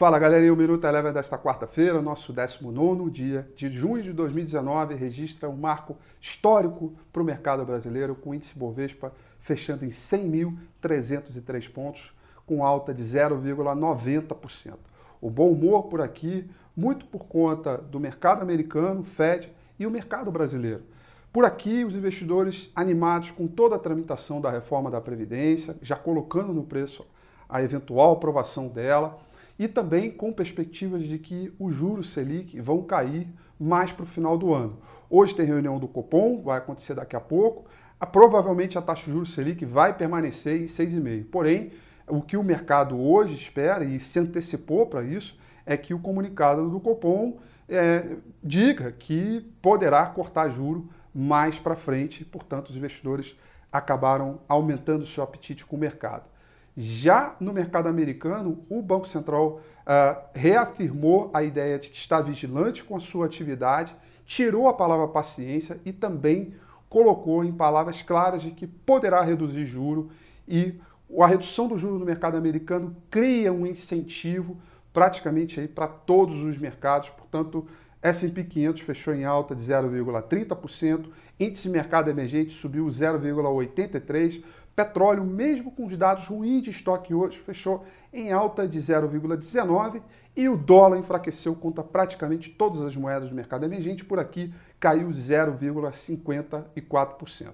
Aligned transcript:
Fala 0.00 0.18
galerinha, 0.18 0.50
o 0.50 0.56
Minuto 0.56 0.86
Eleva 0.86 1.12
desta 1.12 1.36
quarta-feira, 1.36 2.00
nosso 2.00 2.32
19 2.32 3.10
dia 3.10 3.46
de 3.54 3.70
junho 3.70 4.02
de 4.02 4.14
2019, 4.14 4.94
registra 4.94 5.46
um 5.46 5.54
marco 5.58 5.94
histórico 6.18 6.94
para 7.12 7.20
o 7.20 7.24
mercado 7.24 7.66
brasileiro, 7.66 8.14
com 8.14 8.30
o 8.30 8.34
índice 8.34 8.58
Bovespa 8.58 9.12
fechando 9.40 9.84
em 9.84 9.90
100.303 9.90 11.70
pontos, 11.70 12.14
com 12.46 12.64
alta 12.64 12.94
de 12.94 13.02
0,90%. 13.02 14.76
O 15.20 15.28
bom 15.28 15.50
humor 15.50 15.82
por 15.88 16.00
aqui, 16.00 16.50
muito 16.74 17.04
por 17.04 17.26
conta 17.26 17.76
do 17.76 18.00
mercado 18.00 18.40
americano, 18.40 19.04
Fed, 19.04 19.52
e 19.78 19.86
o 19.86 19.90
mercado 19.90 20.32
brasileiro. 20.32 20.80
Por 21.30 21.44
aqui, 21.44 21.84
os 21.84 21.94
investidores 21.94 22.70
animados 22.74 23.32
com 23.32 23.46
toda 23.46 23.76
a 23.76 23.78
tramitação 23.78 24.40
da 24.40 24.50
reforma 24.50 24.90
da 24.90 24.98
Previdência, 24.98 25.76
já 25.82 25.94
colocando 25.94 26.54
no 26.54 26.64
preço 26.64 27.06
a 27.46 27.62
eventual 27.62 28.12
aprovação 28.12 28.66
dela 28.66 29.28
e 29.60 29.68
também 29.68 30.10
com 30.10 30.32
perspectivas 30.32 31.04
de 31.04 31.18
que 31.18 31.52
os 31.58 31.74
juros 31.74 32.14
Selic 32.14 32.58
vão 32.62 32.82
cair 32.82 33.28
mais 33.58 33.92
para 33.92 34.04
o 34.04 34.06
final 34.06 34.38
do 34.38 34.54
ano. 34.54 34.78
Hoje 35.10 35.34
tem 35.34 35.44
reunião 35.44 35.78
do 35.78 35.86
Copom, 35.86 36.42
vai 36.42 36.56
acontecer 36.56 36.94
daqui 36.94 37.14
a 37.14 37.20
pouco. 37.20 37.66
A, 38.00 38.06
provavelmente 38.06 38.78
a 38.78 38.80
taxa 38.80 39.04
de 39.04 39.12
juros 39.12 39.34
Selic 39.34 39.62
vai 39.66 39.94
permanecer 39.94 40.62
em 40.62 40.64
6,5. 40.64 41.26
Porém, 41.30 41.72
o 42.08 42.22
que 42.22 42.38
o 42.38 42.42
mercado 42.42 42.98
hoje 42.98 43.34
espera 43.34 43.84
e 43.84 44.00
se 44.00 44.18
antecipou 44.18 44.86
para 44.86 45.04
isso 45.04 45.38
é 45.66 45.76
que 45.76 45.92
o 45.92 45.98
comunicado 45.98 46.70
do 46.70 46.80
Copom 46.80 47.36
é, 47.68 48.16
diga 48.42 48.90
que 48.92 49.42
poderá 49.60 50.06
cortar 50.06 50.48
juro 50.48 50.88
mais 51.14 51.58
para 51.58 51.76
frente, 51.76 52.24
portanto, 52.24 52.70
os 52.70 52.78
investidores 52.78 53.36
acabaram 53.70 54.40
aumentando 54.48 55.04
seu 55.04 55.22
apetite 55.22 55.66
com 55.66 55.76
o 55.76 55.78
mercado. 55.78 56.30
Já 56.82 57.36
no 57.38 57.52
mercado 57.52 57.90
americano, 57.90 58.64
o 58.70 58.80
Banco 58.80 59.06
Central 59.06 59.60
uh, 59.80 60.18
reafirmou 60.32 61.30
a 61.34 61.42
ideia 61.42 61.78
de 61.78 61.90
que 61.90 61.96
está 61.98 62.22
vigilante 62.22 62.82
com 62.82 62.96
a 62.96 63.00
sua 63.00 63.26
atividade, 63.26 63.94
tirou 64.24 64.66
a 64.66 64.72
palavra 64.72 65.06
paciência 65.06 65.78
e 65.84 65.92
também 65.92 66.54
colocou 66.88 67.44
em 67.44 67.52
palavras 67.52 68.00
claras 68.00 68.40
de 68.40 68.52
que 68.52 68.66
poderá 68.66 69.20
reduzir 69.20 69.66
juro 69.66 70.08
e 70.48 70.80
a 71.18 71.26
redução 71.26 71.68
do 71.68 71.76
juro 71.76 71.98
no 71.98 72.06
mercado 72.06 72.38
americano 72.38 72.96
cria 73.10 73.52
um 73.52 73.66
incentivo 73.66 74.56
praticamente 74.90 75.60
aí 75.60 75.68
para 75.68 75.86
todos 75.86 76.42
os 76.42 76.56
mercados, 76.56 77.10
portanto, 77.10 77.66
S&P 78.02 78.44
500 78.44 78.82
fechou 78.82 79.14
em 79.14 79.24
alta 79.24 79.54
de 79.54 79.62
0,30%, 79.62 81.06
índice 81.38 81.68
mercado 81.68 82.08
emergente 82.08 82.52
subiu 82.52 82.86
0,83%, 82.86 84.42
Petróleo, 84.74 85.22
mesmo 85.24 85.70
com 85.70 85.84
os 85.84 85.94
dados 85.94 86.26
ruins 86.26 86.62
de 86.62 86.70
estoque 86.70 87.12
hoje, 87.12 87.38
fechou 87.38 87.84
em 88.12 88.32
alta 88.32 88.66
de 88.66 88.78
0,19 88.78 90.00
e 90.34 90.48
o 90.48 90.56
dólar 90.56 90.98
enfraqueceu 90.98 91.54
contra 91.54 91.84
praticamente 91.84 92.48
todas 92.48 92.80
as 92.80 92.96
moedas 92.96 93.28
do 93.28 93.34
mercado 93.34 93.64
emergente, 93.64 94.06
por 94.06 94.18
aqui 94.18 94.54
caiu 94.78 95.08
0,54%. 95.08 97.52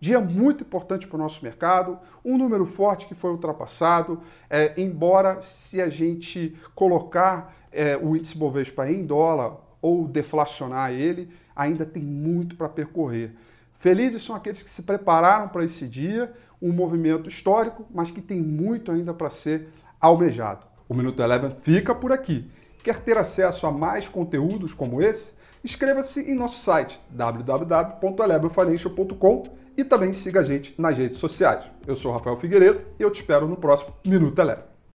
Dia 0.00 0.20
muito 0.20 0.64
importante 0.64 1.06
para 1.06 1.14
o 1.14 1.20
nosso 1.20 1.44
mercado, 1.44 2.00
um 2.24 2.36
número 2.36 2.66
forte 2.66 3.06
que 3.06 3.14
foi 3.14 3.30
ultrapassado, 3.30 4.20
é, 4.50 4.74
embora 4.76 5.40
se 5.40 5.80
a 5.80 5.88
gente 5.88 6.56
colocar 6.74 7.54
é, 7.70 7.96
o 7.96 8.16
índice 8.16 8.36
Bovespa 8.36 8.90
em 8.90 9.06
dólar 9.06 9.62
ou 9.84 10.08
deflacionar 10.08 10.90
ele, 10.92 11.28
ainda 11.54 11.84
tem 11.84 12.02
muito 12.02 12.56
para 12.56 12.70
percorrer. 12.70 13.34
Felizes 13.74 14.22
são 14.22 14.34
aqueles 14.34 14.62
que 14.62 14.70
se 14.70 14.80
prepararam 14.82 15.48
para 15.48 15.62
esse 15.62 15.86
dia, 15.86 16.32
um 16.62 16.72
movimento 16.72 17.28
histórico, 17.28 17.84
mas 17.94 18.10
que 18.10 18.22
tem 18.22 18.40
muito 18.40 18.90
ainda 18.90 19.12
para 19.12 19.28
ser 19.28 19.68
almejado. 20.00 20.64
O 20.88 20.94
Minuto 20.94 21.22
Eleven 21.22 21.54
fica 21.60 21.94
por 21.94 22.12
aqui. 22.12 22.50
Quer 22.82 22.96
ter 22.96 23.18
acesso 23.18 23.66
a 23.66 23.70
mais 23.70 24.08
conteúdos 24.08 24.72
como 24.72 25.02
esse? 25.02 25.34
Inscreva-se 25.62 26.22
em 26.22 26.34
nosso 26.34 26.56
site 26.58 26.98
www.elevenfinancial.com 27.10 29.42
e 29.76 29.84
também 29.84 30.14
siga 30.14 30.40
a 30.40 30.44
gente 30.44 30.74
nas 30.80 30.96
redes 30.96 31.18
sociais. 31.18 31.62
Eu 31.86 31.94
sou 31.94 32.10
Rafael 32.10 32.38
Figueiredo 32.38 32.80
e 32.98 33.02
eu 33.02 33.10
te 33.10 33.20
espero 33.20 33.46
no 33.46 33.58
próximo 33.58 33.94
Minuto 34.02 34.38
Eleven. 34.38 34.73